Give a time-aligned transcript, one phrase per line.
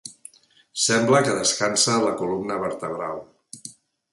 [0.85, 3.23] Sembla que descansa la columna vertebral.